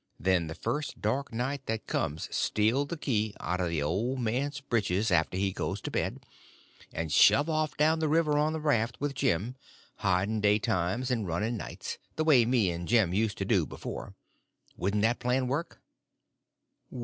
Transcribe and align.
Then 0.19 0.47
the 0.47 0.55
first 0.55 0.99
dark 0.99 1.31
night 1.31 1.67
that 1.67 1.85
comes 1.85 2.27
steal 2.35 2.85
the 2.85 2.97
key 2.97 3.35
out 3.39 3.59
of 3.61 3.67
the 3.69 3.83
old 3.83 4.17
man's 4.19 4.59
britches 4.59 5.11
after 5.11 5.37
he 5.37 5.51
goes 5.51 5.79
to 5.81 5.91
bed, 5.91 6.25
and 6.91 7.11
shove 7.11 7.47
off 7.47 7.77
down 7.77 7.99
the 7.99 8.07
river 8.09 8.35
on 8.39 8.51
the 8.51 8.59
raft 8.59 8.97
with 8.99 9.13
Jim, 9.13 9.55
hiding 9.97 10.41
daytimes 10.41 11.11
and 11.11 11.27
running 11.27 11.55
nights, 11.55 11.99
the 12.15 12.23
way 12.23 12.45
me 12.45 12.71
and 12.71 12.87
Jim 12.87 13.13
used 13.13 13.37
to 13.37 13.45
do 13.45 13.63
before. 13.67 14.15
Wouldn't 14.75 15.03
that 15.03 15.19
plan 15.19 15.45
work?" 15.45 15.79